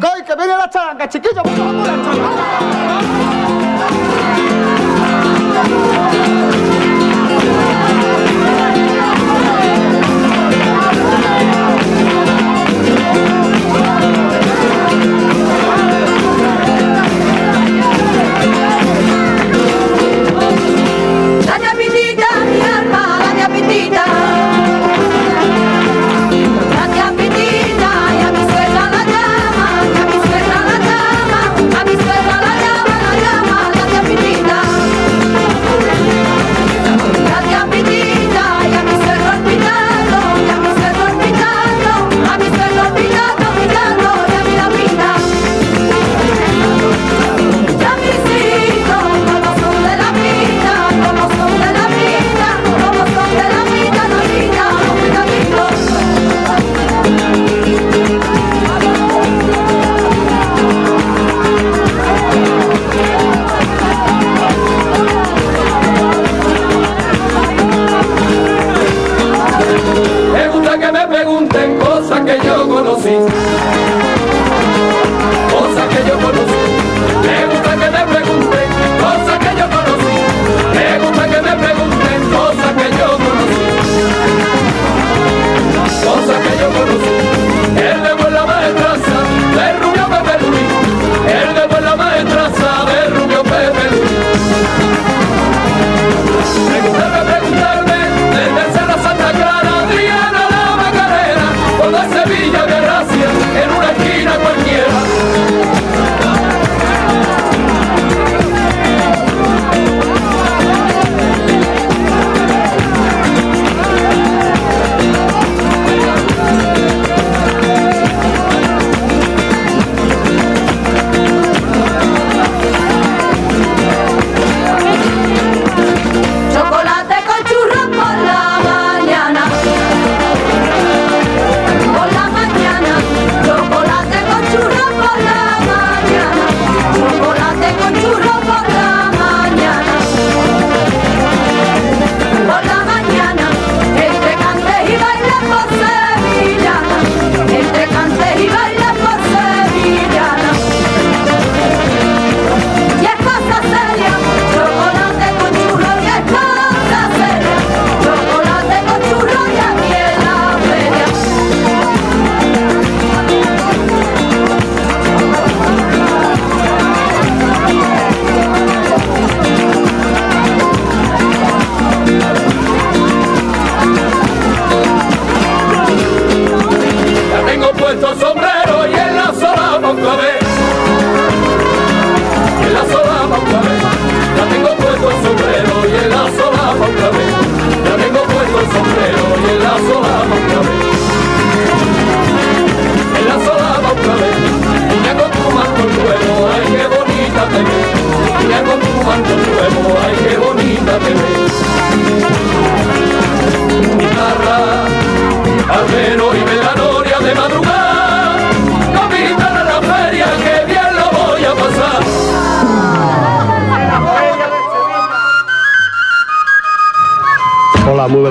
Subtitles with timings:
[0.00, 1.42] ¡Coy, que viene la charanga, chiquillos!
[1.44, 2.99] ¡Vamos a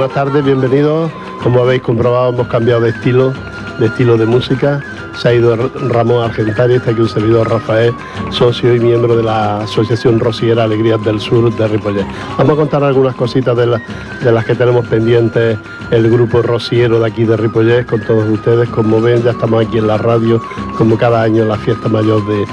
[0.07, 1.11] tardes, bienvenidos.
[1.43, 3.33] Como habéis comprobado, hemos cambiado de estilo,
[3.79, 4.81] de estilo de música.
[5.17, 5.57] Se ha ido
[5.89, 7.93] Ramón Argentari, está aquí un servidor Rafael,
[8.29, 12.05] socio y miembro de la Asociación Rosiera Alegrías del Sur de Ripollet.
[12.37, 15.57] Vamos a contar algunas cositas de, las que tenemos pendientes
[15.91, 18.69] el grupo rociero de aquí de Ripollet con todos ustedes.
[18.69, 20.41] Como ven, ya estamos aquí en la radio,
[20.77, 22.45] como cada año en la fiesta mayor de,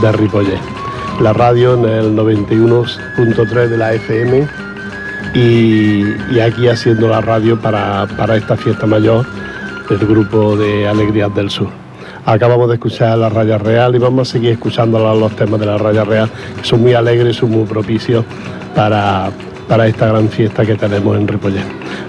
[0.00, 0.60] de Ripollet.
[1.20, 4.61] La radio en el 91.3 de la FM
[5.34, 8.06] y, aquí haciendo la radio para,
[8.36, 9.26] esta fiesta mayor
[9.88, 11.68] del grupo de Alegrías del Sur.
[12.24, 15.78] Acabamos de escuchar la Raya Real y vamos a seguir escuchando los temas de la
[15.78, 18.24] Raya Real, que son muy alegres son muy propicios
[18.74, 19.30] para,
[19.68, 21.64] para esta gran fiesta que tenemos en Ripollet.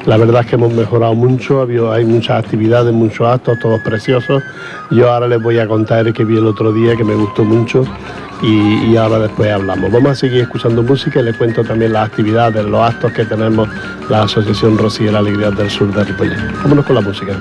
[0.06, 4.44] La verdad es que hemos mejorado mucho, hay muchas actividades, muchos actos, todos preciosos.
[4.92, 7.44] Yo ahora les voy a contar el que vi el otro día, que me gustó
[7.44, 7.86] mucho,
[8.44, 9.92] y, ahora después hablamos.
[9.92, 13.70] Vamos a seguir escuchando música y les cuento también las actividades, los actos que tenemos
[14.10, 16.38] la Asociación Rosy y la Alegría del Sur de Ripollet.
[16.62, 17.38] Vámonos con la música.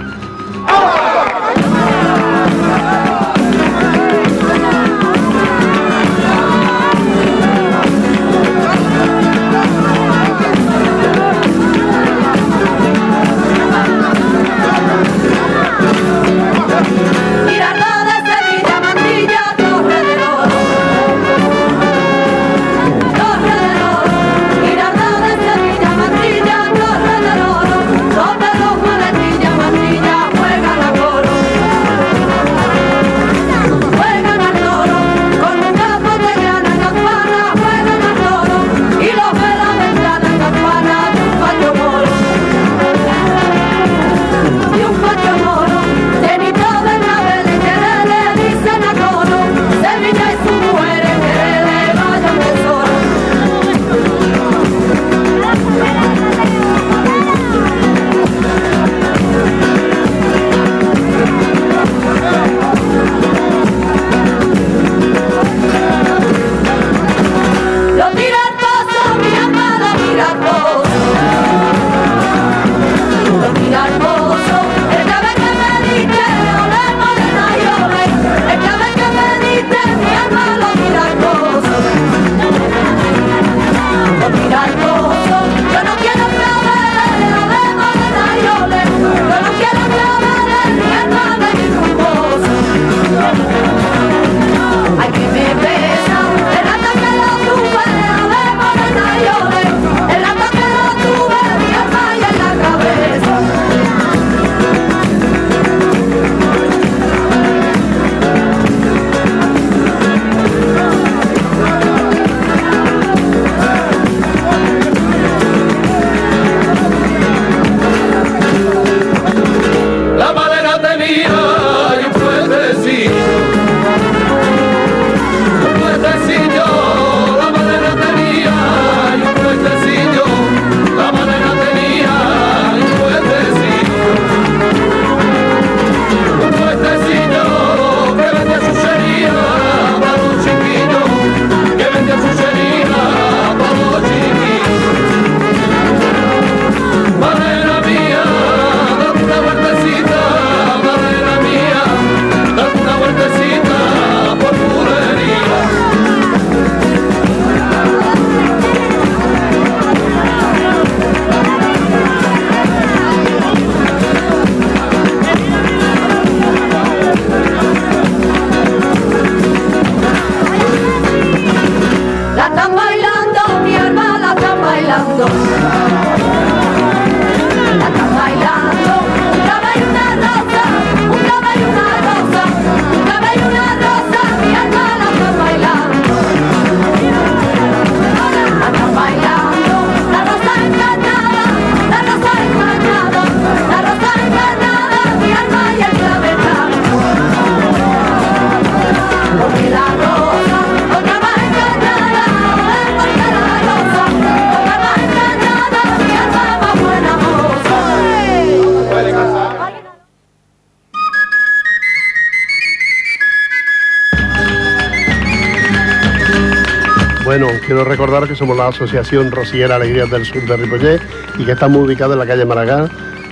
[218.42, 221.00] Somos la Asociación Rosiera Alegrías del Sur de Ripollet
[221.38, 222.90] y que estamos ubicados en la calle Maragall,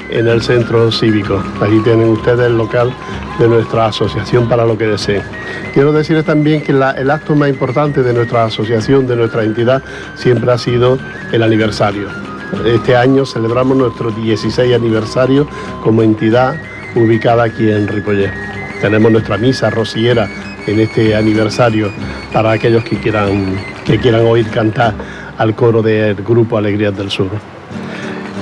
[0.08, 1.42] en el centro cívico.
[1.60, 2.92] Allí tienen ustedes el local
[3.40, 5.22] de nuestra asociación para lo que deseen.
[5.74, 9.82] Quiero decirles también que la- el acto más importante de nuestra asociación, de nuestra entidad,
[10.14, 10.96] siempre ha sido
[11.32, 12.06] el aniversario.
[12.64, 15.48] Este año celebramos nuestro 16 aniversario
[15.82, 16.54] como entidad
[16.94, 18.30] ubicada aquí en Ripollet.
[18.80, 20.28] Tenemos nuestra misa rociera
[20.68, 21.90] en este aniversario
[22.32, 23.56] para aquellos que quieran,
[23.90, 24.94] que quieran oír cantar
[25.36, 27.26] al coro del grupo Alegrías del Sur.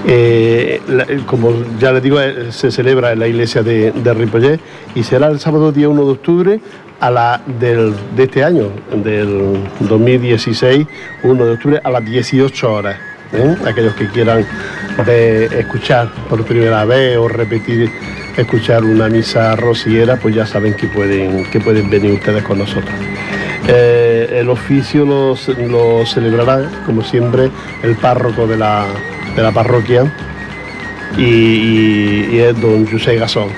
[0.07, 4.59] Eh, eh, como ya les digo, eh, se celebra en la iglesia de, de
[4.95, 6.61] y será el sábado día 1 de octubre
[7.01, 10.87] de este año, del 2016,
[11.23, 12.97] 1 de octubre a las 18 horas.
[13.67, 14.45] Aquellos que quieran
[15.07, 17.91] escuchar por primera vez o repetir,
[18.37, 22.93] escuchar una misa rociera, pues ya saben que pueden, que pueden venir ustedes con nosotros.
[23.67, 27.51] Eh, el oficio lo, celebrará, como siempre,
[27.83, 28.87] el párroco de la,
[29.35, 30.13] de la parroquia
[31.17, 33.49] y, es don José Gasón.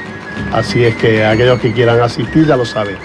[0.53, 2.97] Así es que aquellos que quieran asistir ya lo saben.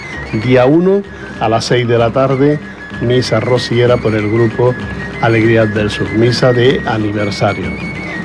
[0.44, 1.02] Día 1
[1.40, 2.58] a las 6 de la tarde,
[3.00, 4.74] misa rociera por el grupo
[5.20, 7.66] Alegrías del Sur, misa de aniversario.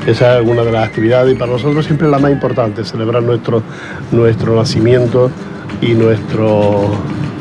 [0.08, 3.62] Esa es una de las actividades y para nosotros siempre la más importante, celebrar nuestro,
[4.12, 5.30] nuestro nacimiento
[5.82, 6.90] y nuestro,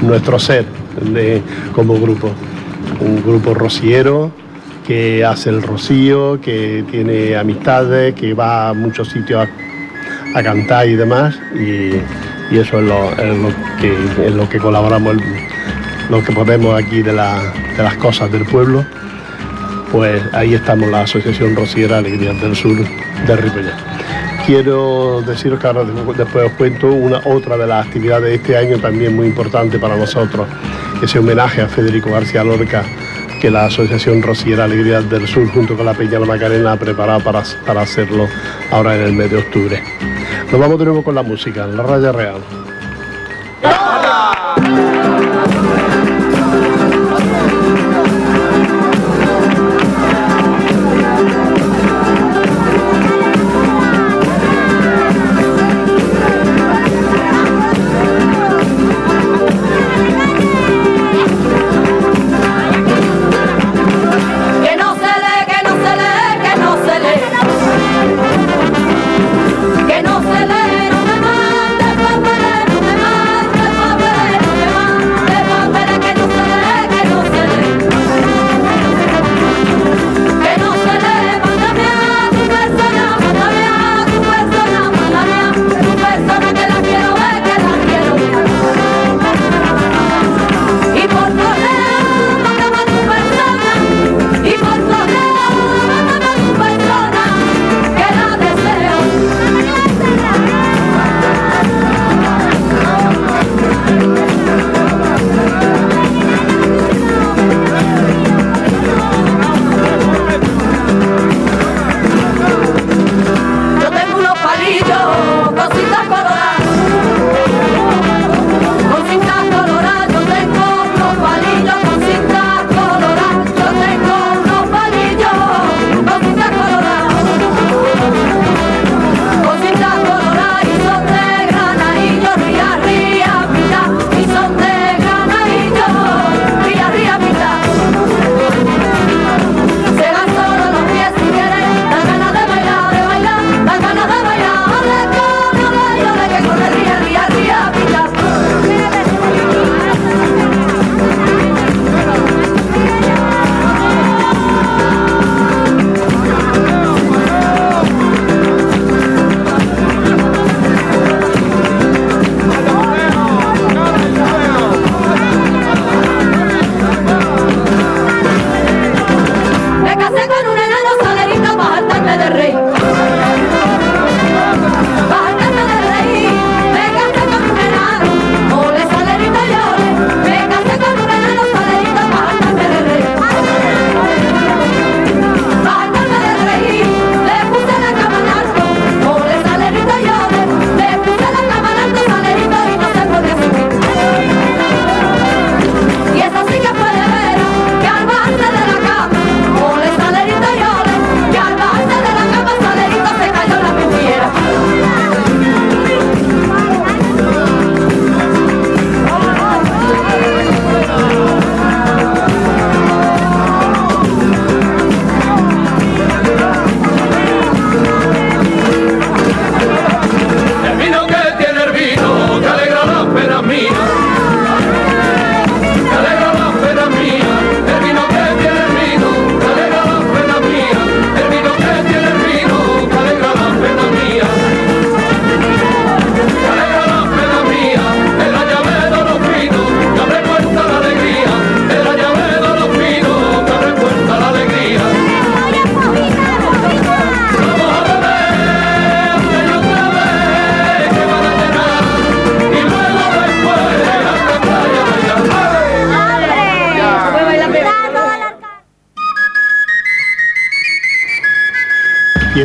[0.02, 1.42] nuestro ser de-
[1.74, 2.30] como grupo.
[3.00, 4.30] Un grupo rociero
[4.86, 9.46] que hace el rocío, que tiene amistades, que va a muchos sitios
[10.34, 11.38] a, cantar y demás.
[11.54, 11.92] Y,
[12.56, 15.14] eso es lo, que, colaboramos,
[16.10, 18.84] lo que podemos aquí de, la- de las cosas del pueblo.
[19.92, 23.74] Pues ahí estamos, la Asociación Rociera Alegrías del Sur de Ripollet.
[24.46, 25.84] Quiero deciros que ahora
[26.16, 29.96] después os cuento una otra de las actividades de este año también muy importante para
[29.96, 30.46] nosotros,
[31.02, 32.84] ese homenaje a Federico García Lorca
[33.40, 37.20] que la Asociación Rociera Alegrías del Sur junto con la Peña La Macarena ha preparado
[37.20, 38.28] para, para hacerlo
[38.70, 39.82] ahora en el mes de octubre.
[40.52, 42.40] Nos vamos de nuevo con la música, la raya real.
[43.62, 44.89] Que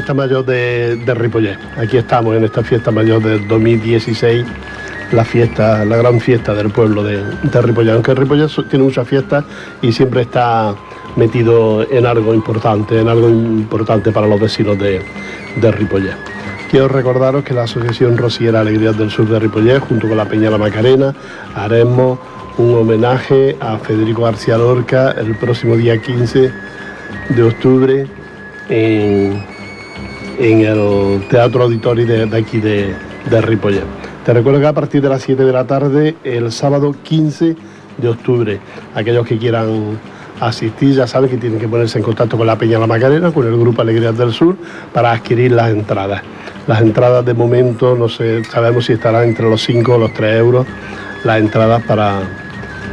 [0.05, 1.57] fiesta mayor de, de.
[1.77, 4.45] Aquí estamos en esta fiesta mayor del 2016,
[5.12, 7.93] la fiesta, la gran fiesta del pueblo de, de Ripollet.
[7.93, 9.45] Aunque Ripollet tiene muchas fiestas
[9.81, 10.75] y siempre está
[11.15, 15.01] metido en algo importante, en algo importante para los vecinos de,
[15.55, 16.13] de.
[16.69, 20.51] Quiero recordaros que la Asociación Rosiera Alegrías del Sur de Ripollet, junto con la Peña
[20.51, 21.15] La Macarena,
[21.55, 22.19] haremos
[22.59, 26.51] un homenaje a Federico García Lorca el próximo día 15
[27.29, 28.05] de octubre
[28.69, 29.54] en,
[30.39, 32.93] en el Teatro Auditorio de, aquí de,
[33.29, 33.83] de.
[34.25, 37.55] Te recuerdo que a partir de las 7 de la tarde, el sábado 15
[37.97, 38.59] de octubre,
[38.95, 39.99] aquellos que quieran
[40.39, 43.47] asistir ya saben que tienen que ponerse en contacto con la Peña La Macarena, con
[43.47, 44.57] el Grupo Alegrías del Sur,
[44.93, 46.21] para adquirir las entradas.
[46.67, 50.39] Las entradas de momento no sé, sabemos si estarán entre los 5 o los 3
[50.39, 50.65] euros,
[51.23, 52.21] las entradas para,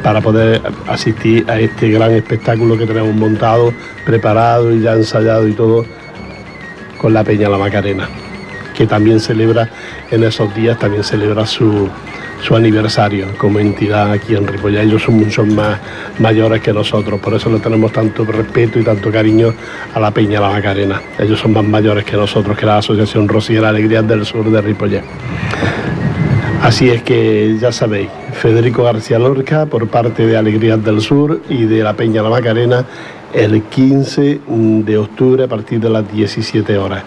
[0.02, 3.72] para poder asistir a este gran espectáculo que tenemos montado,
[4.04, 5.84] preparado y ya ensayado y todo
[7.02, 8.09] con la Peña La Macarena,
[8.76, 9.68] que también celebra
[10.11, 11.90] en esos días, también celebra su,
[12.40, 14.85] su aniversario como entidad aquí en Ripollet.
[14.85, 15.78] Ellos son mucho más
[16.21, 19.52] mayores que nosotros, por eso le tenemos tanto respeto y tanto cariño
[19.92, 21.02] a la Peña La Macarena.
[21.18, 25.02] Ellos son más mayores que nosotros, que la Asociación Rosiera Alegrías del Sur de Ripollet.
[26.62, 31.64] Así es que ya sabéis, Federico García Lorca por parte de Alegrías del Sur y
[31.64, 32.87] de la Peña La Macarena
[33.33, 34.41] el 15
[34.85, 37.03] de octubre a partir de las 17 horas.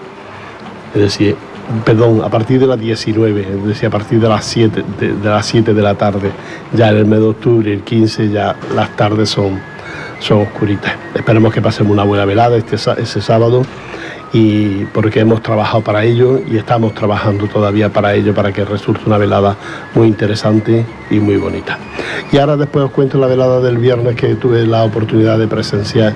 [0.94, 1.36] Es decir,
[1.84, 5.46] perdón, a partir de las 19, es decir, a partir de las 7 de, las
[5.46, 6.32] 7 de la tarde.
[6.74, 9.60] Ya en el mes de octubre, el 15, ya las tardes son,
[10.20, 10.94] son oscuritas.
[11.14, 13.64] Esperemos que pasemos una buena velada este, ese sábado
[14.34, 19.02] y porque hemos trabajado para ello y estamos trabajando todavía para ello, para que resulte
[19.06, 19.56] una velada
[19.94, 21.78] muy interesante y muy bonita.
[22.32, 26.14] Y ahora después os cuento la velada del viernes que tuve la oportunidad de presenciar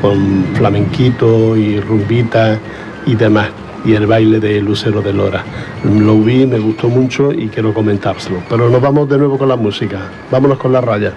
[0.00, 2.58] con flamenquito y rumbita
[3.06, 3.48] y demás.
[3.84, 5.44] Y el baile de Lucero de Lora.
[5.84, 8.42] Lo vi, me gustó mucho y quiero comentárselo.
[8.48, 9.98] Pero nos vamos de nuevo con la música.
[10.30, 11.12] Vámonos con la raya.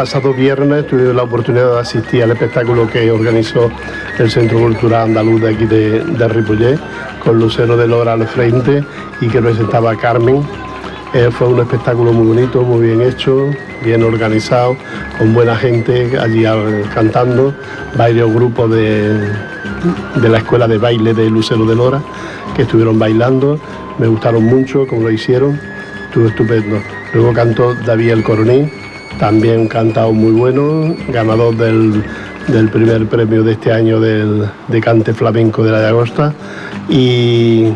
[0.00, 3.70] Pasado viernes tuve la oportunidad de asistir al espectáculo que organizó
[4.18, 6.78] el Centro Cultural Andaluz de aquí de, de
[7.22, 8.82] con Lucero de Lora al frente
[9.20, 10.42] y que presentaba a Carmen.
[11.12, 13.50] Eh, fue un espectáculo muy bonito, muy bien hecho,
[13.84, 14.74] bien organizado,
[15.18, 17.52] con buena gente allí al- cantando,
[17.94, 19.18] varios grupos de,
[20.14, 22.00] de la escuela de baile de Lucero de Lora
[22.56, 23.60] que estuvieron bailando,
[23.98, 25.60] me gustaron mucho como lo hicieron,
[26.06, 26.78] estuvo estupendo.
[27.12, 28.72] Luego cantó David el Coronel,
[29.20, 32.02] también cantado muy bueno, ganador del,
[32.48, 36.32] del primer premio de este año del, de cante flamenco de la de Agosta
[36.88, 37.66] y,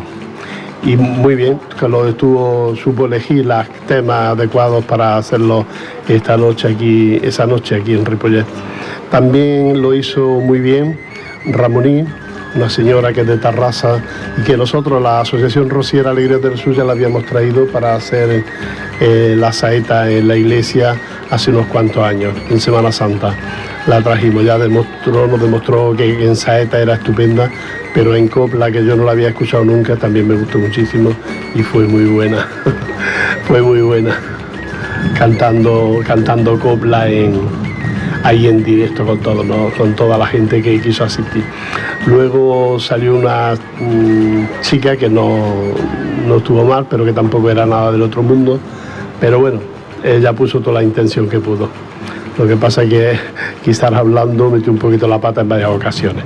[0.83, 5.67] y muy bien, que lo estuvo, supo elegir los temas adecuados para hacerlo
[6.09, 8.45] esta noche aquí, esa noche aquí en Ripollet.
[9.11, 10.99] También lo hizo muy bien
[11.45, 12.05] Ramoní,
[12.55, 14.01] una señora que es de Tarrasa
[14.37, 18.43] y que nosotros, la Asociación Rociera Alegría del Sur, ya la habíamos traído para hacer
[19.01, 20.95] eh, la saeta en la iglesia
[21.29, 23.35] hace unos cuantos años, en Semana Santa.
[23.87, 27.51] La trajimos, ya demostró, nos demostró que en saeta era estupenda,
[27.93, 31.11] pero en copla, que yo no la había escuchado nunca, también me gustó muchísimo
[31.53, 32.47] y fue muy buena,
[33.47, 34.17] fue muy buena,
[35.17, 37.41] cantando, cantando copla en,
[38.23, 39.43] ahí en directo con todo,
[39.77, 41.43] con toda la gente que quiso asistir.
[42.07, 45.73] Luego salió una mm, chica que no,
[46.27, 48.59] no estuvo mal, pero que tampoco era nada del otro mundo.
[49.19, 49.59] Pero bueno,
[50.03, 51.69] ella puso toda la intención que pudo.
[52.37, 53.19] Lo que pasa es que
[53.63, 56.23] quizás hablando metió un poquito la pata en varias ocasiones.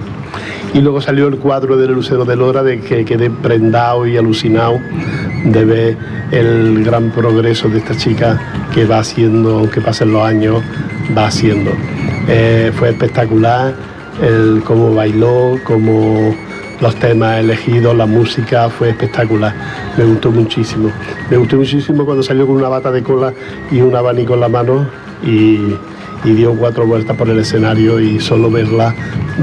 [0.73, 4.79] Y luego salió el cuadro del Lucero de Lora de que quedé prendado y alucinado
[5.43, 5.97] de ver
[6.31, 10.61] el gran progreso de esta chica que va haciendo, aunque pasen los años,
[11.17, 11.71] va haciendo.
[12.27, 13.73] Eh, fue espectacular
[14.21, 16.35] el cómo bailó, cómo
[16.81, 19.53] los temas elegidos, la música, fue espectacular.
[19.97, 20.91] Me gustó muchísimo.
[21.29, 23.33] Me gustó muchísimo cuando salió con una bata de cola
[23.71, 24.87] y un abanico en la mano
[25.23, 25.75] y,
[26.23, 28.93] dio cuatro vueltas por el escenario y solo verla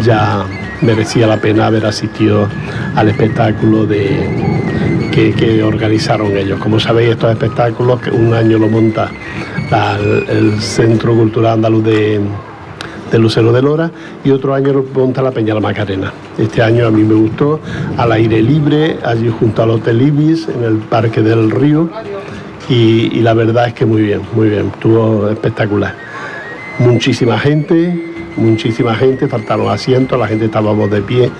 [0.04, 0.44] ya
[0.82, 2.48] merecía la pena haber asistido
[2.94, 6.60] al espectáculo que, que organizaron ellos.
[6.60, 9.10] Como sabéis, estos espectáculos, que un año lo monta
[10.28, 12.20] el Centro Cultural Andaluz de,
[13.11, 13.90] de Lucero de Lora
[14.25, 16.12] y otro año monta la Peña La Macarena.
[16.38, 17.61] Este año a mí me gustó,
[17.97, 21.88] al aire libre, allí junto al Hotel Ibis, en el Parque del Río,
[22.69, 25.95] y, y la verdad es que muy bien, muy bien, estuvo espectacular.
[26.79, 31.31] Muchísima gente, muchísima gente, faltaron asientos, la gente estábamos de pie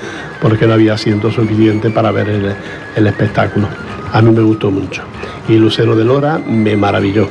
[0.41, 2.55] porque no había asiento suficiente para ver el,
[2.95, 3.67] el espectáculo.
[4.13, 5.03] A mí me gustó mucho.
[5.49, 7.29] Y Lucero de Lora me maravilló.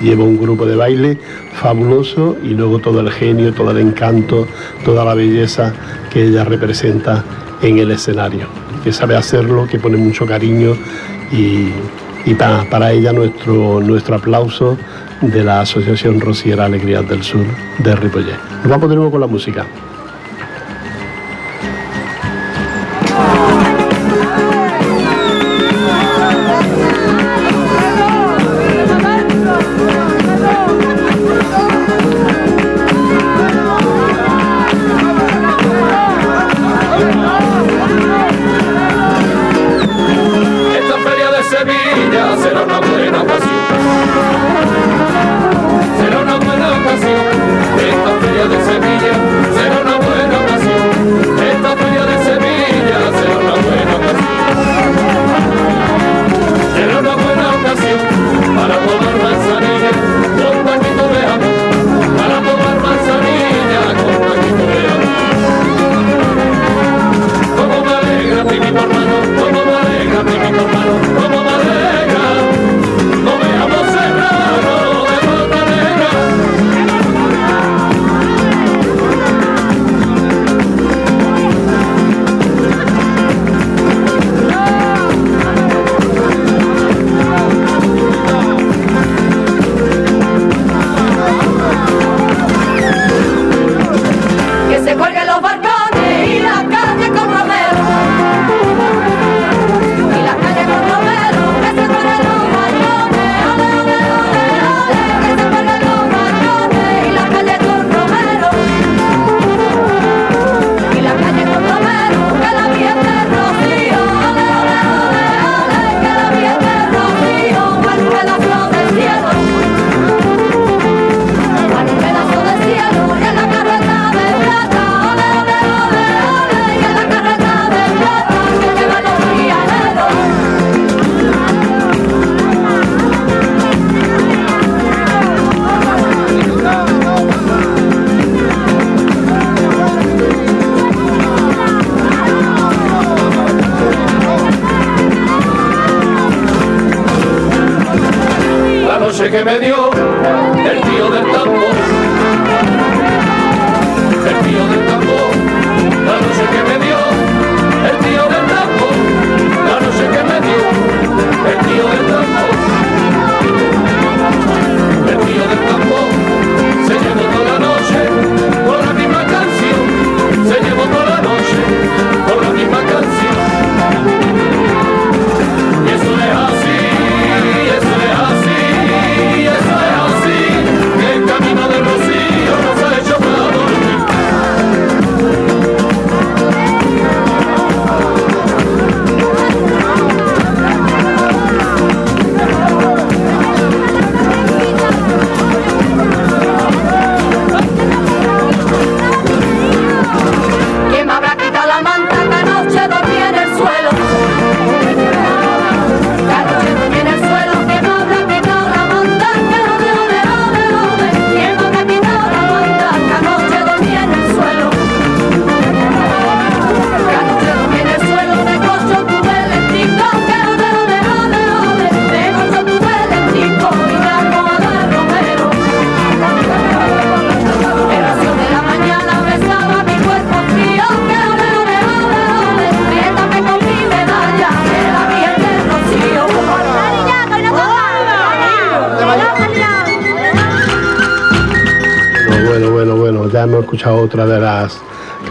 [0.00, 1.18] Lleva un grupo de baile
[1.54, 4.46] fabuloso y luego todo el genio, todo el encanto,
[4.84, 5.72] toda la belleza
[6.12, 7.24] que ella representa
[7.62, 8.46] en el escenario.
[8.84, 10.76] Que sabe hacerlo, que pone mucho cariño
[11.32, 11.70] y,
[12.30, 14.76] y pa- para ella nuestro, nuestro aplauso
[15.22, 17.46] de la Asociación Rociera Alegrías del Sur
[17.78, 18.36] de Ripollet.
[18.62, 19.64] Nos vamos de nuevo con la música.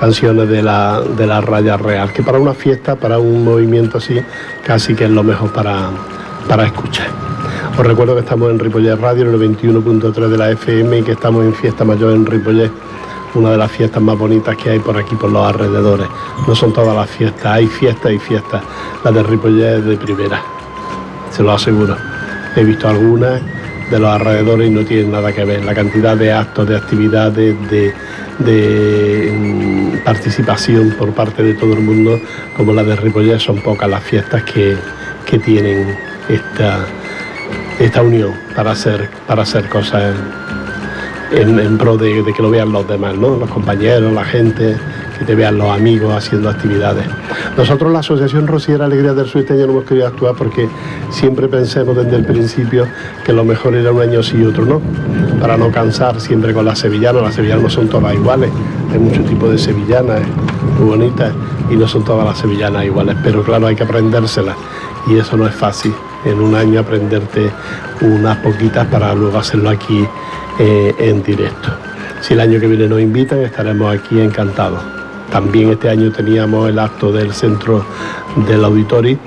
[0.06, 4.22] Canciones de la, de la raya real, que para una fiesta, para un movimiento así,
[4.64, 5.90] casi que es lo mejor para,
[6.48, 7.08] para escuchar.
[7.76, 11.14] Os recuerdo que estamos en Ripollet Radio, en el 21.3 de la FM y que
[11.14, 12.72] estamos en Fiesta Mayor en Ripollet,
[13.34, 16.08] una de las fiestas más bonitas que hay por aquí, por los alrededores.
[16.48, 18.62] No son todas las fiestas, hay fiestas y fiestas.
[19.04, 20.40] La de Ripollet es de primera,
[21.32, 21.98] se lo aseguro.
[22.56, 23.42] He visto algunas
[23.90, 25.64] de los alrededores y no tienen nada que ver.
[25.64, 32.20] La cantidad de actos, de actividades, de, mm, participación por parte de todo el mundo,
[32.56, 34.78] como la de Ripollet, son pocas las fiestas que,
[35.26, 35.98] que tienen
[36.30, 36.86] esta,
[37.80, 40.16] esta unión para hacer, para hacer cosas
[41.32, 43.36] en, pro de, que lo vean los demás, ¿no?
[43.36, 44.78] los compañeros, la gente,
[45.18, 47.06] que te vean los amigos haciendo actividades.
[47.58, 50.68] Nosotros, la Asociación Rociera Alegría del Sur este año no hemos querido actuar porque
[51.10, 52.88] siempre pensemos desde el principio
[53.26, 54.82] que lo mejor era un año sí y otro no,
[55.40, 57.22] para no cansar siempre con las sevillanas.
[57.22, 58.52] Las sevillanas no son todas iguales,
[58.96, 60.22] hay muchos tipos de sevillanas
[60.80, 61.34] muy bonitas
[61.70, 64.56] y no son todas las sevillanas iguales, pero claro, hay que aprendérselas
[65.08, 65.94] y eso no es fácil.
[66.24, 67.52] En un año aprenderte
[68.02, 70.08] unas poquitas para luego hacerlo aquí
[70.60, 71.70] eh, en directo.
[72.22, 74.82] Si el año que viene nos invitan, estaremos aquí encantados.
[75.30, 77.84] También este año teníamos el acto del centro
[78.48, 79.20] del auditorio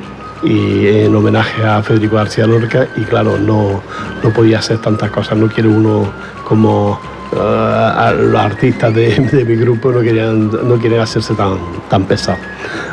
[0.42, 3.82] y en homenaje a Federico García Lorca y claro, no,
[4.22, 6.10] no podía hacer tantas cosas, no quiere uno
[6.44, 6.98] como
[7.32, 12.40] eh, a los artistas de, mi grupo no querían no quieren hacerse tan, tan pesados.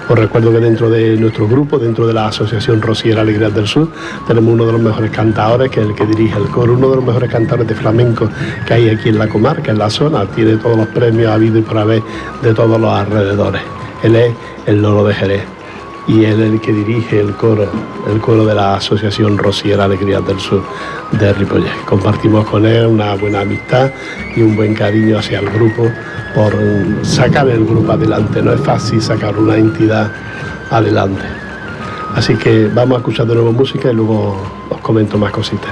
[0.08, 3.90] Os recuerdo que dentro de nuestro grupo, dentro de la Asociación Rociera Alegría del Sur,
[4.28, 6.96] tenemos uno de los mejores cantadores, que es el que dirige el coro, uno de
[6.98, 8.30] los mejores cantadores de flamenco
[8.68, 11.62] que hay aquí en la comarca, en la zona, tiene todos los premios habido y
[11.64, 12.04] por haber
[12.44, 13.62] de todos los alrededores.
[14.04, 14.34] Él es
[14.68, 15.55] el Loro de Jerez
[16.08, 17.68] y él es el que dirige el coro,
[18.08, 20.64] el coro de la Asociación Rociera Alegría del Sur
[21.12, 21.86] de Ripollet.
[21.86, 23.92] Compartimos con él una buena amistad
[24.36, 25.90] y un buen cariño hacia el grupo
[26.36, 26.54] por
[27.04, 28.42] sacar el grupo adelante.
[28.42, 30.12] No es fácil sacar una entidad
[30.70, 31.24] adelante.
[32.14, 34.38] Así que vamos a escuchar de nuevo música y luego
[34.70, 35.72] os comento más cositas.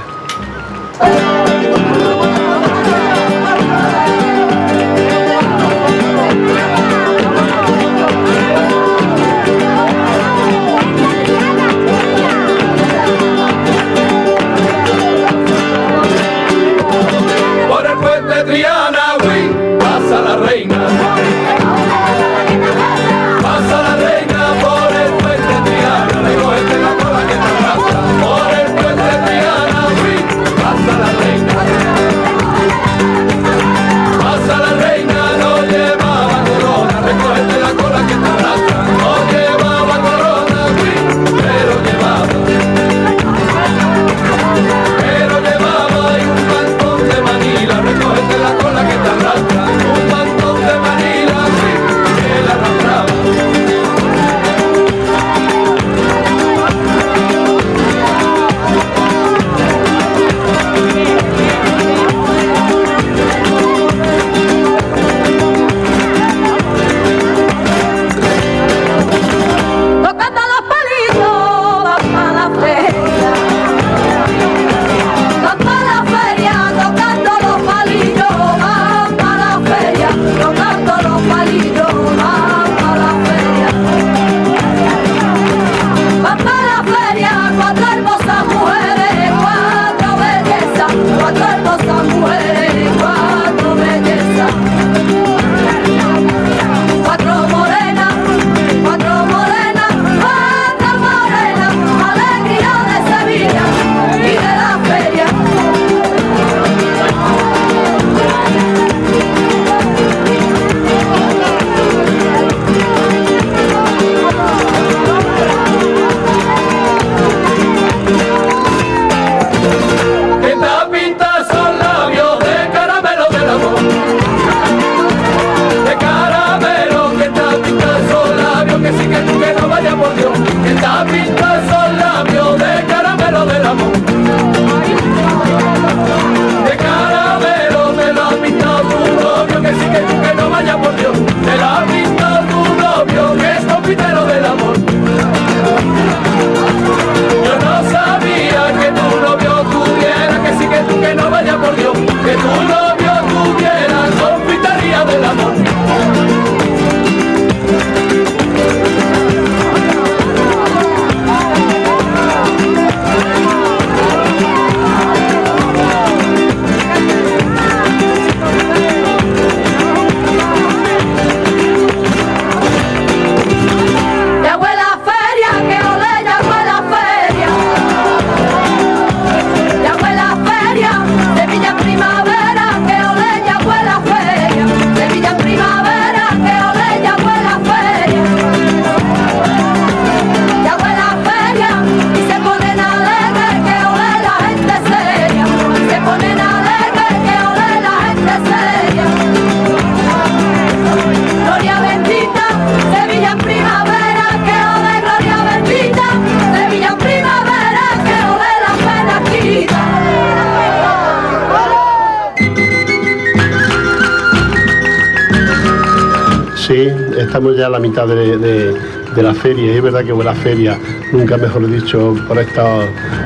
[217.34, 219.64] Estamos ya a la mitad de, de- la feria.
[219.72, 220.78] y Es verdad que la feria,
[221.12, 222.64] nunca mejor dicho, por, esta,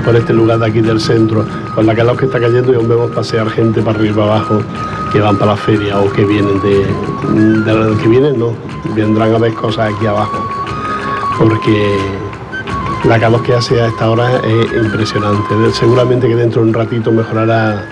[0.03, 1.45] por este lugar de aquí del centro,
[1.75, 4.37] con la calor que está cayendo y aún vemos pasear gente para arriba y para
[4.37, 4.63] abajo
[5.13, 6.87] que van para la feria o que vienen de,
[7.71, 8.55] de que vienen no,
[8.97, 10.43] vendrán a ver cosas aquí abajo.
[11.39, 11.99] Porque
[13.05, 15.55] la calor que hace a esta hora es impresionante.
[15.75, 17.85] Seguramente que dentro de un ratito mejorará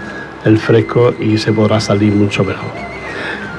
[0.46, 2.96] el fresco y se podrá salir mucho mejor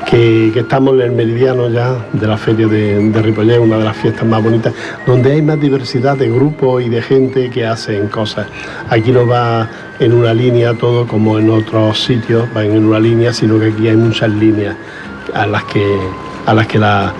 [0.10, 3.98] que, estamos en el meridiano ya de la feria de, de Ripollet, una de las
[3.98, 4.74] fiestas más bonitas,
[5.06, 8.48] donde hay más diversidad de grupos y de gente que hacen cosas.
[8.90, 13.34] Aquí no va en una línea todo como en otros sitios, va en una línea,
[13.34, 14.76] sino que aquí hay muchas líneas
[15.34, 16.00] a las que,
[16.46, 17.14] a las que la,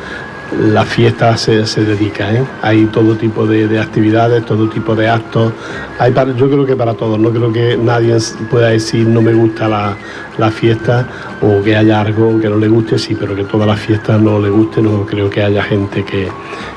[0.52, 2.34] la fiesta se, se dedica.
[2.34, 2.44] ¿eh?
[2.62, 5.54] Hay todo tipo de, de actividades, todo tipo de actos.
[6.00, 8.18] Hay para, yo creo que para todos, no creo que nadie
[8.50, 9.96] pueda decir no me gusta la,
[10.38, 11.08] la fiesta
[11.42, 14.40] o que haya algo que no le guste, sí, pero que toda la fiesta no
[14.40, 16.28] le guste, no creo que haya gente que,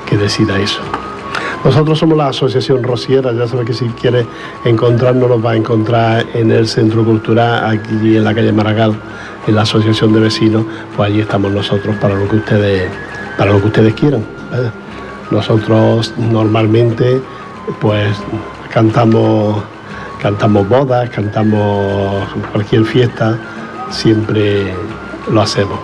[0.05, 0.81] que decida eso.
[1.63, 4.25] Nosotros somos la Asociación Rosiera, ya sabes que si quiere
[4.65, 8.95] encontrarnos nos va a encontrar en el Centro Cultural, aquí en la calle Maragall,
[9.45, 12.89] en la Asociación de Vecinos, pues allí estamos nosotros para lo que ustedes,
[13.41, 14.23] para lo que ustedes quieran.
[15.31, 17.19] Nosotros normalmente
[17.79, 18.15] pues
[18.71, 19.63] cantamos,
[20.21, 23.39] cantamos bodas, cantamos cualquier fiesta,
[23.89, 24.75] siempre
[25.31, 25.79] lo hacemos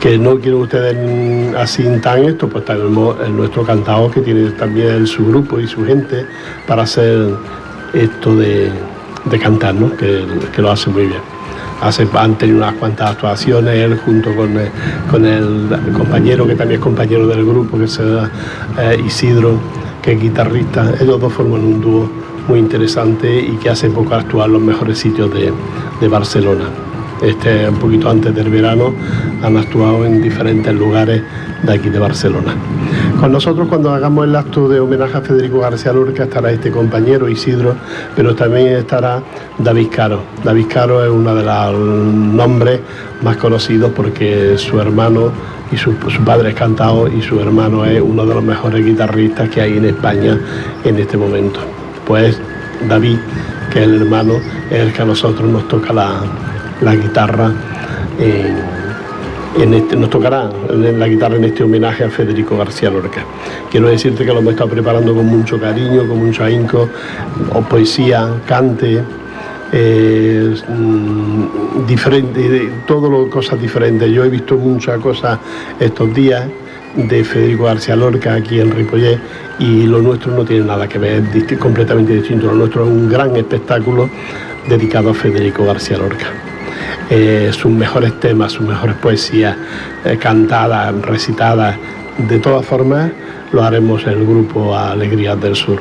[0.00, 5.24] que no quieren ustedes así tan esto, pues tenemos nuestro cantador que tiene también su
[5.26, 6.26] grupo y su gente
[6.66, 7.36] para hacer
[7.92, 8.72] esto de,
[9.26, 9.96] de cantar, ¿no?
[9.96, 11.39] que, que lo hace muy bien.
[11.80, 14.68] Hace, han tenido unas cuantas actuaciones, él junto con el,
[15.10, 19.58] con el compañero que también es compañero del grupo, que es eh, Isidro,
[20.02, 20.92] que es guitarrista.
[21.00, 22.10] Ellos dos forman un dúo
[22.48, 25.52] muy interesante y que hace poco actuar en los mejores sitios de,
[26.00, 26.64] de Barcelona
[27.22, 28.94] este, un poquito antes del verano,
[29.42, 31.22] han actuado en diferentes lugares
[31.62, 32.54] de aquí de Barcelona.
[33.18, 37.28] Con nosotros cuando hagamos el acto de homenaje a Federico García Lorca estará este compañero
[37.28, 37.74] Isidro,
[38.16, 39.22] pero también estará
[39.58, 40.22] David Caro.
[40.42, 42.80] David Caro es uno de los nombres
[43.22, 45.30] más conocidos porque su hermano
[45.72, 45.92] y su,
[46.24, 49.84] padre es cantado y su hermano es uno de los mejores guitarristas que hay en
[49.84, 50.38] España
[50.84, 51.60] en este momento.
[52.06, 52.40] Pues
[52.88, 53.18] David,
[53.72, 54.34] que es el hermano,
[54.70, 56.22] es el que a nosotros nos toca la,
[56.80, 57.52] la guitarra
[59.58, 63.24] en este, nos tocará la guitarra en este homenaje a Federico García Lorca.
[63.70, 66.88] Quiero decirte que lo hemos estado preparando con mucho cariño, con mucho ahínco,
[67.68, 69.02] poesía, cante,
[69.72, 70.54] eh,
[71.86, 74.10] diferente, todo cosas diferentes.
[74.10, 75.38] Yo he visto muchas cosas
[75.78, 76.46] estos días
[76.96, 79.18] de Federico García Lorca aquí en Ripollet
[79.58, 82.46] y lo nuestro no tiene nada que ver, es completamente distinto.
[82.46, 84.08] Lo nuestro es un gran espectáculo
[84.68, 86.49] dedicado a Federico García Lorca.
[87.10, 89.56] Eh, sus mejores temas, sus mejores poesías
[90.04, 91.76] eh, cantadas, recitadas,
[92.28, 93.10] de todas formas
[93.52, 95.80] lo haremos en el grupo Alegrías del Sur.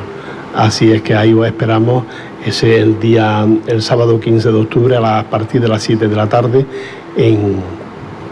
[0.56, 2.06] Así es que ahí os esperamos
[2.46, 6.16] ese el día, el sábado 15 de octubre a, la- partir de las 7 de
[6.16, 6.66] la tarde
[7.16, 7.58] en,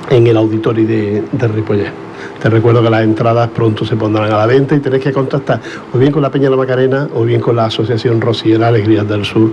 [0.10, 2.07] en el auditorio de, de.
[2.42, 5.60] Te recuerdo que las entradas pronto se pondrán a la venta y tenéis que contactar
[5.92, 9.08] o bien con la Peña de la Macarena o bien con la Asociación Rosiera Alegrías
[9.08, 9.52] del Sur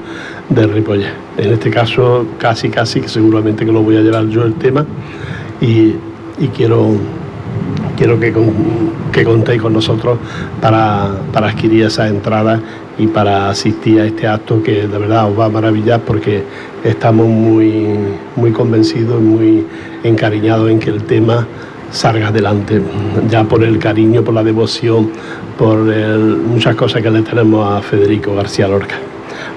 [0.50, 1.12] de Ripollet.
[1.38, 4.84] En este caso, casi, casi, que seguramente que lo voy a llevar yo el tema
[5.60, 5.94] y,
[6.38, 6.90] y quiero,
[7.96, 8.34] quiero que,
[9.12, 10.18] que contéis con nosotros
[10.60, 12.60] para, para adquirir esas entradas
[12.98, 16.44] y para asistir a este acto que de verdad os va a maravillar porque
[16.84, 17.96] estamos muy,
[18.36, 19.66] muy convencidos y muy
[20.04, 21.46] encariñados en que el tema
[21.94, 22.82] salga adelante,
[23.30, 25.10] ya por el cariño, por la devoción,
[25.56, 28.96] por el- muchas cosas que le tenemos a Federico García Lorca.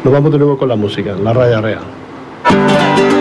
[0.03, 3.16] Nos vamos de nuevo con la música, la raya real.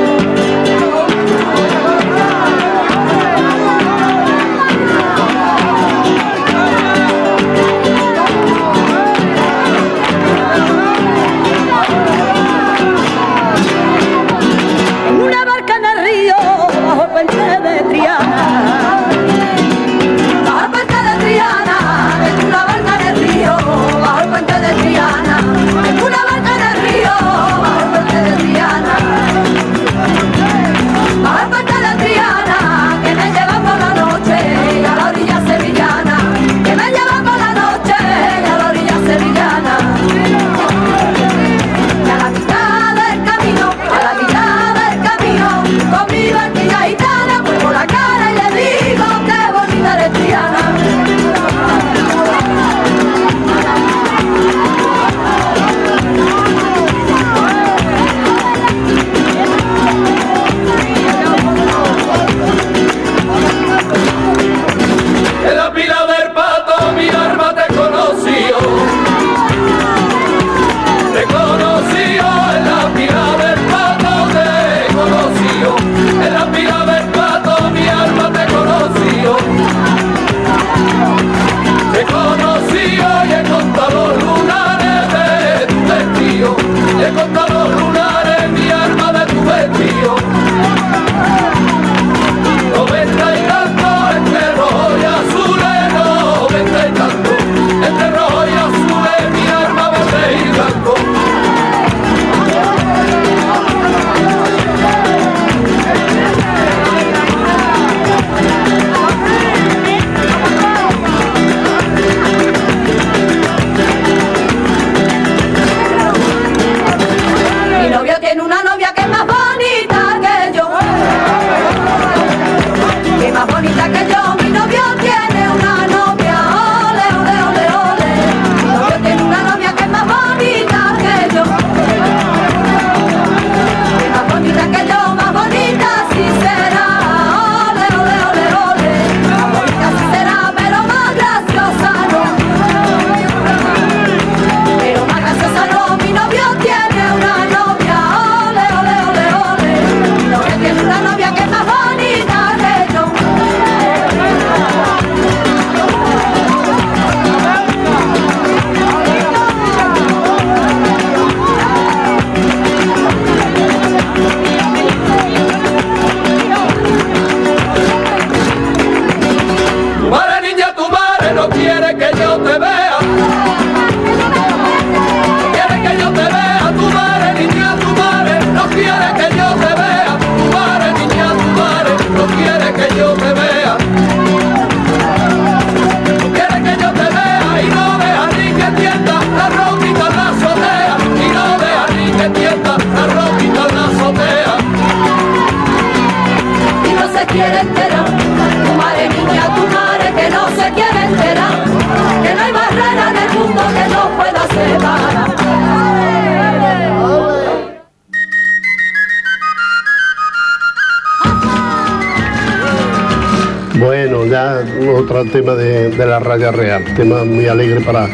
[216.95, 218.09] Tema muy alegre para,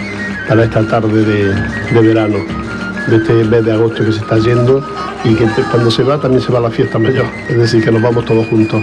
[0.48, 2.38] para esta tarde de, verano,
[3.08, 4.84] de este mes de agosto que se está yendo
[5.24, 8.02] y que cuando se va también se va la fiesta mayor, es decir, que nos
[8.02, 8.82] vamos todos juntos.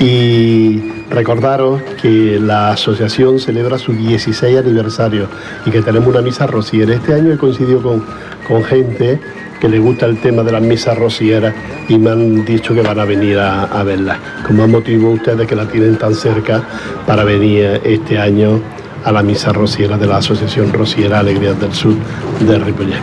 [0.00, 5.28] Y recordaros que la asociación celebra su 16 aniversario
[5.64, 6.94] y que tenemos una misa rociera.
[6.94, 8.04] Este año he coincidido con,
[8.46, 9.18] con gente
[9.60, 11.54] que le gusta el tema de las misas rocieras
[11.88, 14.18] y me han dicho que van a venir a, a verla.
[14.50, 16.62] Más motivo ustedes que la tienen tan cerca
[17.06, 18.60] para venir este año
[19.06, 21.94] a la misa rociera de la Asociación Rociera Alegrías del Sur
[22.40, 23.00] de Ripollet.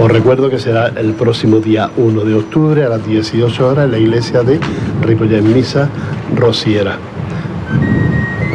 [0.00, 3.92] Os recuerdo que será el próximo día 1 de octubre a las 18 horas en
[3.92, 4.58] la iglesia de
[5.02, 5.88] Ripollet Misa
[6.34, 6.98] Rociera,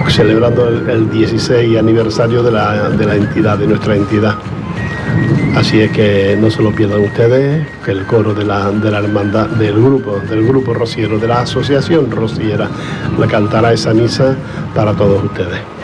[0.10, 4.36] celebrando el, el 16 aniversario de la, de la entidad, de nuestra entidad.
[5.56, 9.00] Así es que no se lo pierdan ustedes, que el coro de la, de la
[9.00, 12.68] hermandad, del grupo, del grupo rociero, de la asociación rociera,
[13.18, 14.36] la cantará esa misa
[14.74, 15.75] para todos ustedes.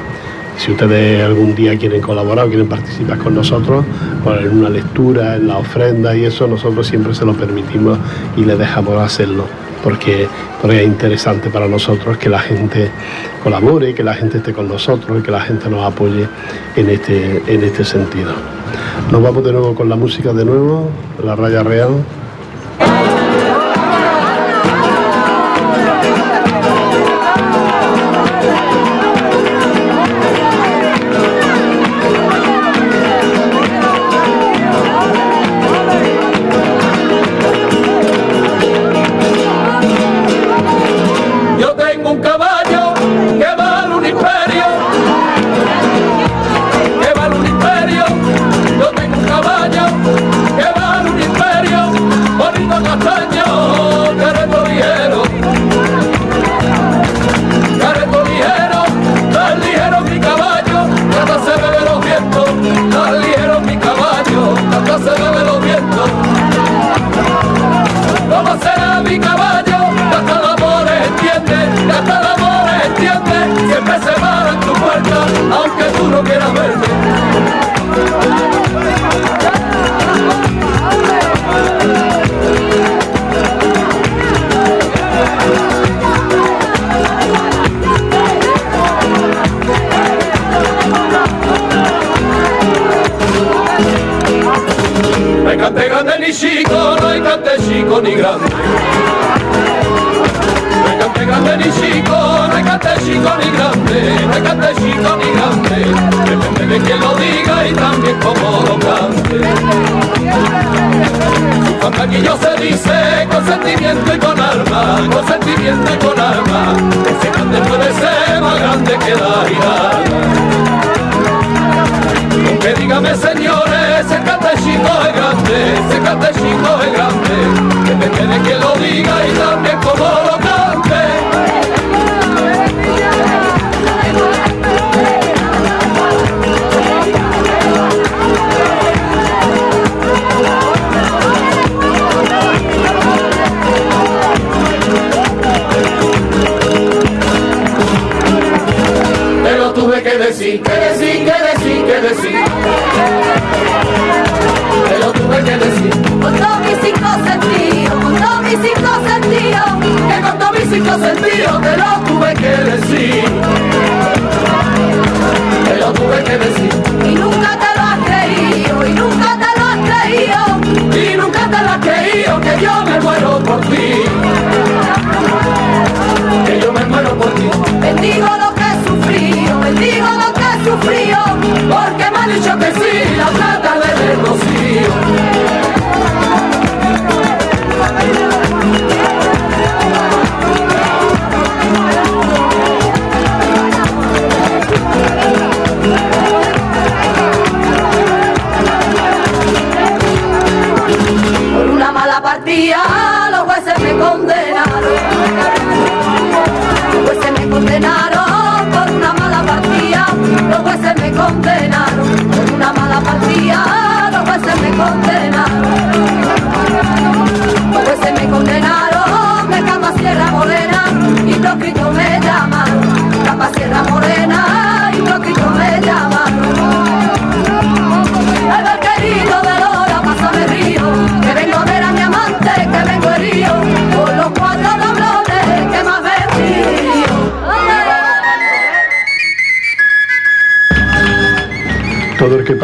[0.62, 3.84] Si ustedes algún día quieren colaborar o quieren participar con nosotros,
[4.24, 7.98] pues en una lectura, en la ofrenda y eso, nosotros siempre se lo permitimos
[8.38, 9.46] y les dejamos hacerlo,
[9.84, 10.28] porque,
[10.62, 12.92] porque es interesante para nosotros que la gente
[13.44, 16.28] colabore, que la gente esté con nosotros y que la gente nos apoye
[16.76, 18.32] en este, en este sentido.
[19.12, 20.92] Nos vamos de nuevo con la música de nuevo,
[21.26, 22.06] la raya real.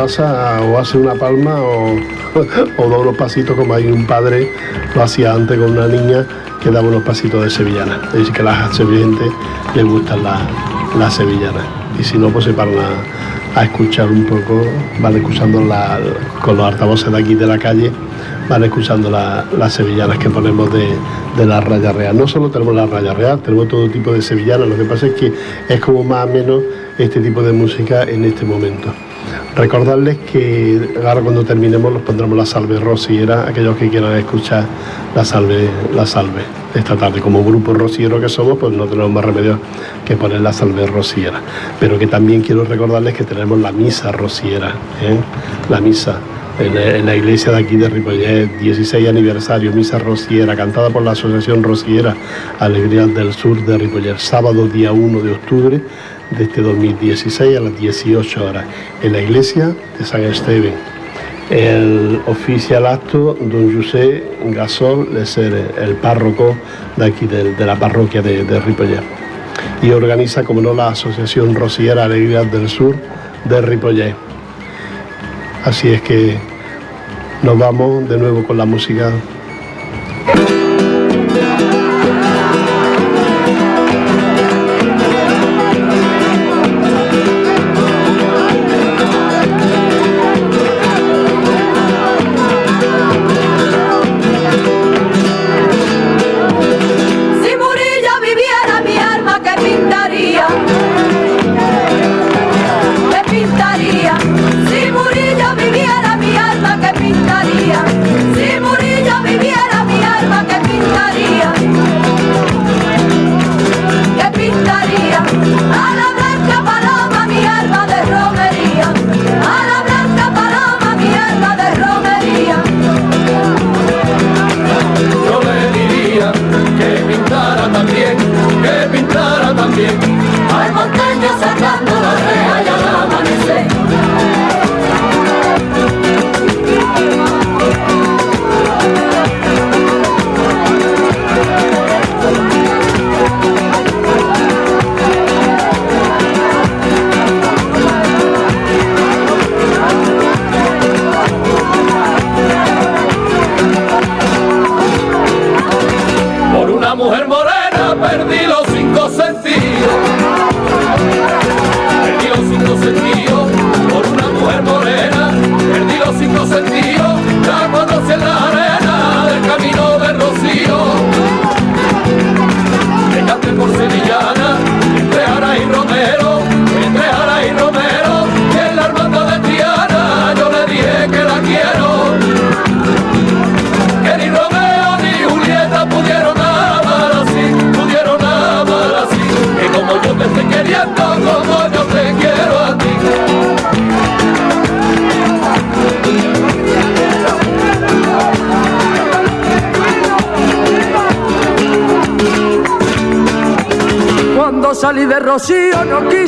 [0.10, 1.96] O hace una palma o,
[2.78, 4.50] o da unos pasitos como hay un padre
[4.96, 6.26] lo hacía antes con una niña
[6.64, 8.00] que daba unos pasitos de sevillana.
[8.08, 9.32] Es decir, que a las sevillantes
[9.76, 10.40] les gustan las,
[10.98, 11.64] las sevillanas.
[12.00, 14.66] Y si no, pues se paran a, a escuchar un poco,
[15.00, 16.00] van escuchando la-
[16.42, 17.92] con los altavoces de aquí de la calle,
[18.50, 20.96] van escuchando la- las sevillanas que ponemos de,
[21.38, 22.18] de la raya real.
[22.18, 25.14] No solo tenemos la raya real, tenemos todo tipo de sevillanas, lo que pasa es
[25.14, 25.32] que
[25.70, 26.64] es como más o menos
[26.98, 28.92] este tipo de música en este momento.
[29.56, 34.66] Recordarles que ahora cuando terminemos los pondremos la salve rociera, aquellos que quieran escuchar
[35.16, 36.42] la salve, la salve
[36.76, 37.22] esta tarde.
[37.22, 39.60] Como grupo rociero que somos, pues no tenemos más remedio
[40.06, 41.42] que poner la salve rociera.
[41.80, 44.70] Pero que también quiero recordarles que tenemos la misa rociera,
[45.02, 45.18] ¿eh?
[45.70, 46.20] la misa.
[46.60, 51.62] En, la iglesia de aquí de Ripollet, 16 aniversario, misa rociera, cantada por la Asociación
[51.62, 52.16] Rociera
[52.58, 55.82] Alegrías del Sur de Ripollet, sábado día 1 de octubre
[56.32, 58.66] de este 2016 a las 18 horas,
[59.04, 60.74] en la iglesia de San Esteban.
[61.52, 66.58] El oficial acto, don José Gasol, es el, párroco
[66.96, 68.62] de aquí, de, la parroquia de, de.
[69.84, 72.96] Y organiza, como no, la Asociación Rociera Alegrías del Sur
[73.46, 74.27] de Ripollet.
[75.68, 76.38] Así es que
[77.44, 79.12] nos vamos de nuevo con la música.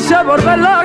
[0.10, 0.79] Quise volver la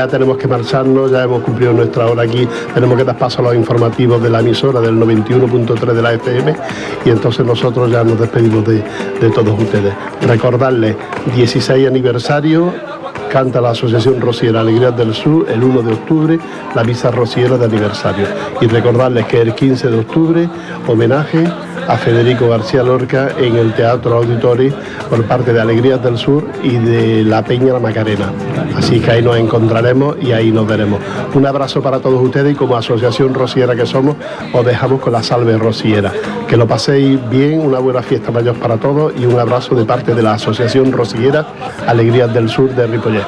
[0.00, 3.44] ya tenemos que marcharnos, ya hemos cumplido nuestra hora aquí, tenemos que dar paso a
[3.44, 6.56] los informativos de la emisora del 91.3 de la FM
[7.04, 8.82] y entonces nosotros ya nos despedimos de,
[9.20, 9.92] de todos ustedes.
[10.22, 10.96] Recordarles,
[11.36, 12.72] 16 aniversario,
[13.30, 16.38] canta la Asociación Rociera Alegrías del Sur el 1 de octubre,
[16.74, 18.26] la misa rociera de aniversario.
[18.62, 20.48] Y recordarles que el 15 de octubre,
[20.88, 21.44] homenaje
[21.88, 24.72] a Federico García Lorca en el Teatro Auditori
[25.08, 28.32] por parte de Alegrías del Sur y de La Peña La Macarena.
[28.76, 31.00] Así que ahí nos encontraremos y ahí nos veremos.
[31.34, 34.16] Un abrazo para todos ustedes y como asociación rociera que somos,
[34.52, 36.12] os dejamos con la salve rociera.
[36.48, 40.14] Que lo paséis bien, una buena fiesta mayor para todos y un abrazo de parte
[40.14, 41.46] de la Asociación Rociera
[41.86, 43.24] Alegrías del Sur de Ripollet.